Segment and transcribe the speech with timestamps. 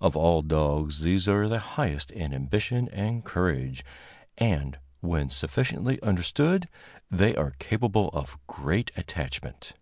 [0.00, 3.84] Of all dogs these are the highest in ambition and courage,
[4.38, 6.70] and, when sufficiently understood,
[7.10, 9.74] they are capable of great attachment.